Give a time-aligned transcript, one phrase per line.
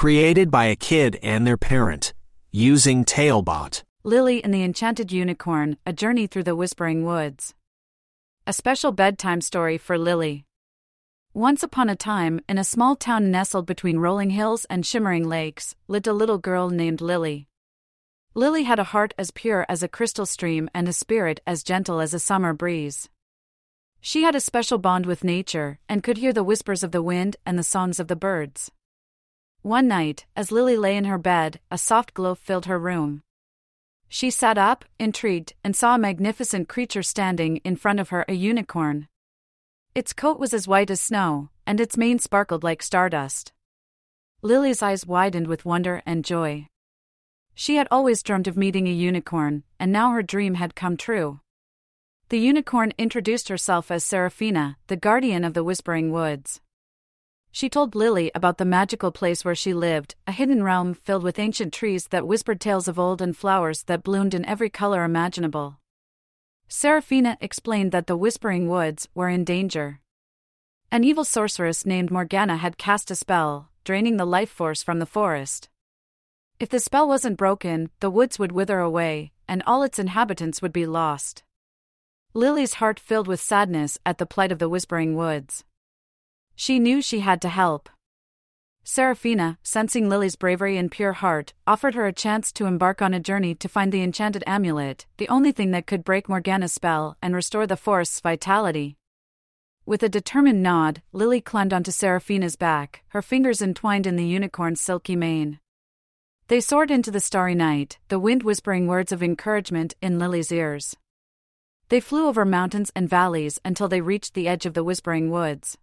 [0.00, 2.14] Created by a kid and their parent.
[2.50, 3.84] Using Talebot.
[4.02, 7.52] Lily and the Enchanted Unicorn A Journey Through the Whispering Woods.
[8.46, 10.46] A special bedtime story for Lily.
[11.34, 15.76] Once upon a time, in a small town nestled between rolling hills and shimmering lakes,
[15.86, 17.46] lived a little girl named Lily.
[18.32, 22.00] Lily had a heart as pure as a crystal stream and a spirit as gentle
[22.00, 23.10] as a summer breeze.
[24.00, 27.36] She had a special bond with nature and could hear the whispers of the wind
[27.44, 28.72] and the songs of the birds.
[29.62, 33.22] One night, as Lily lay in her bed, a soft glow filled her room.
[34.08, 38.32] She sat up, intrigued, and saw a magnificent creature standing in front of her a
[38.32, 39.06] unicorn.
[39.94, 43.52] Its coat was as white as snow, and its mane sparkled like stardust.
[44.40, 46.66] Lily's eyes widened with wonder and joy.
[47.54, 51.40] She had always dreamed of meeting a unicorn, and now her dream had come true.
[52.30, 56.60] The unicorn introduced herself as Seraphina, the guardian of the Whispering Woods.
[57.52, 61.38] She told Lily about the magical place where she lived, a hidden realm filled with
[61.38, 65.78] ancient trees that whispered tales of old and flowers that bloomed in every color imaginable.
[66.68, 70.00] Seraphina explained that the Whispering Woods were in danger.
[70.92, 75.06] An evil sorceress named Morgana had cast a spell, draining the life force from the
[75.06, 75.68] forest.
[76.60, 80.72] If the spell wasn't broken, the woods would wither away, and all its inhabitants would
[80.72, 81.42] be lost.
[82.34, 85.64] Lily's heart filled with sadness at the plight of the Whispering Woods.
[86.60, 87.88] She knew she had to help.
[88.84, 93.18] Seraphina, sensing Lily's bravery and pure heart, offered her a chance to embark on a
[93.18, 97.34] journey to find the enchanted amulet, the only thing that could break Morgana's spell and
[97.34, 98.98] restore the forest's vitality.
[99.86, 104.82] With a determined nod, Lily climbed onto Seraphina's back, her fingers entwined in the unicorn's
[104.82, 105.60] silky mane.
[106.48, 110.94] They soared into the starry night, the wind whispering words of encouragement in Lily's ears.
[111.88, 115.78] They flew over mountains and valleys until they reached the edge of the whispering woods.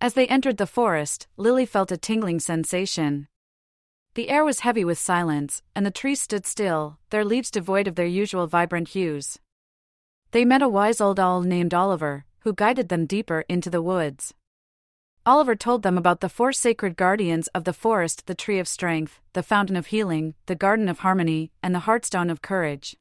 [0.00, 3.28] As they entered the forest, Lily felt a tingling sensation.
[4.14, 7.96] The air was heavy with silence, and the trees stood still, their leaves devoid of
[7.96, 9.38] their usual vibrant hues.
[10.30, 14.32] They met a wise old owl named Oliver, who guided them deeper into the woods.
[15.26, 19.20] Oliver told them about the four sacred guardians of the forest the Tree of Strength,
[19.34, 22.96] the Fountain of Healing, the Garden of Harmony, and the Heartstone of Courage.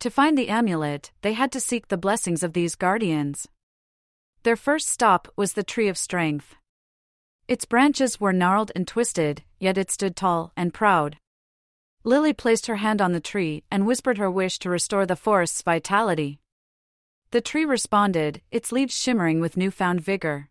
[0.00, 3.48] To find the amulet, they had to seek the blessings of these guardians.
[4.44, 6.56] Their first stop was the Tree of Strength.
[7.46, 11.18] Its branches were gnarled and twisted, yet it stood tall and proud.
[12.02, 15.62] Lily placed her hand on the tree and whispered her wish to restore the forest's
[15.62, 16.40] vitality.
[17.30, 20.48] The tree responded, its leaves shimmering with newfound vigor.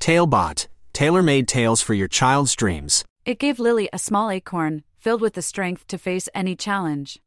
[0.00, 3.04] Talebot, tailor made tales for your child's dreams.
[3.24, 7.20] It gave Lily a small acorn, filled with the strength to face any challenge.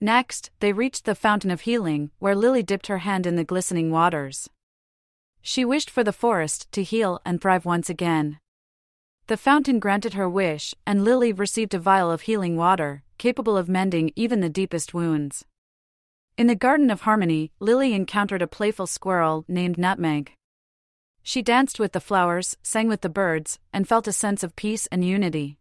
[0.00, 3.92] Next, they reached the Fountain of Healing, where Lily dipped her hand in the glistening
[3.92, 4.50] waters.
[5.48, 8.38] She wished for the forest to heal and thrive once again.
[9.28, 13.66] The fountain granted her wish, and Lily received a vial of healing water, capable of
[13.66, 15.46] mending even the deepest wounds.
[16.36, 20.34] In the Garden of Harmony, Lily encountered a playful squirrel named Nutmeg.
[21.22, 24.86] She danced with the flowers, sang with the birds, and felt a sense of peace
[24.92, 25.56] and unity.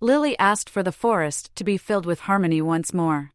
[0.00, 3.30] Lily asked for the forest to be filled with harmony once more.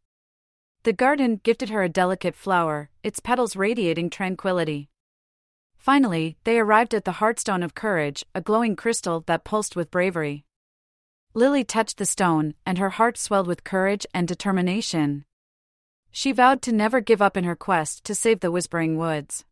[0.83, 4.89] The garden gifted her a delicate flower, its petals radiating tranquility.
[5.85, 10.43] Finally, they arrived at the Heartstone of Courage, a glowing crystal that pulsed with bravery.
[11.35, 15.25] Lily touched the stone, and her heart swelled with courage and determination.
[16.09, 19.45] She vowed to never give up in her quest to save the Whispering Woods.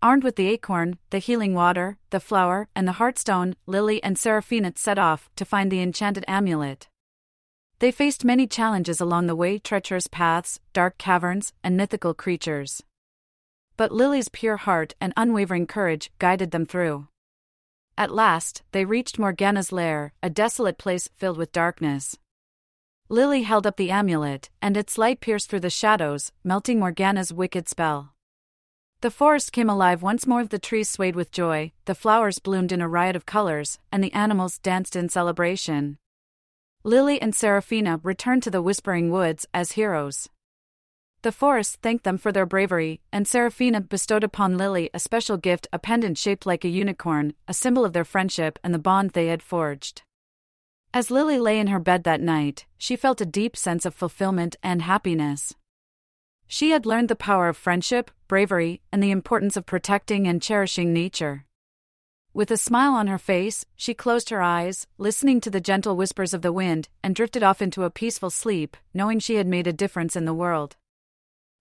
[0.00, 4.74] Armed with the acorn, the healing water, the flower, and the heartstone, Lily and Seraphina
[4.76, 6.86] set off to find the enchanted amulet.
[7.80, 12.84] They faced many challenges along the way treacherous paths, dark caverns, and mythical creatures.
[13.80, 17.08] But Lily's pure heart and unwavering courage guided them through.
[17.96, 22.18] At last, they reached Morgana's lair, a desolate place filled with darkness.
[23.08, 27.70] Lily held up the amulet, and its light pierced through the shadows, melting Morgana's wicked
[27.70, 28.12] spell.
[29.00, 32.82] The forest came alive once more, the trees swayed with joy, the flowers bloomed in
[32.82, 35.96] a riot of colors, and the animals danced in celebration.
[36.84, 40.28] Lily and Seraphina returned to the Whispering Woods as heroes.
[41.22, 45.68] The forest thanked them for their bravery, and Seraphina bestowed upon Lily a special gift
[45.70, 49.26] a pendant shaped like a unicorn, a symbol of their friendship and the bond they
[49.26, 50.02] had forged.
[50.94, 54.56] As Lily lay in her bed that night, she felt a deep sense of fulfillment
[54.62, 55.54] and happiness.
[56.46, 60.92] She had learned the power of friendship, bravery, and the importance of protecting and cherishing
[60.92, 61.44] nature.
[62.32, 66.32] With a smile on her face, she closed her eyes, listening to the gentle whispers
[66.32, 69.72] of the wind, and drifted off into a peaceful sleep, knowing she had made a
[69.72, 70.76] difference in the world.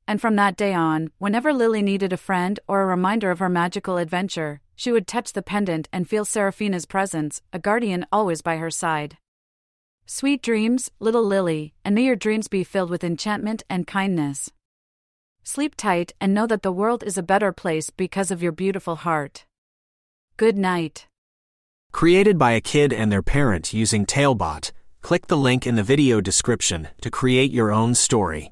[0.09, 3.47] And from that day on, whenever Lily needed a friend or a reminder of her
[3.47, 8.57] magical adventure, she would touch the pendant and feel Seraphina's presence, a guardian always by
[8.57, 9.19] her side.
[10.07, 14.50] Sweet dreams, little Lily, and may your dreams be filled with enchantment and kindness.
[15.44, 18.95] Sleep tight and know that the world is a better place because of your beautiful
[18.95, 19.45] heart.
[20.38, 21.06] Good night.
[21.91, 24.71] Created by a kid and their parent using Talebot,
[25.03, 28.47] click the link in the video description to create your own story.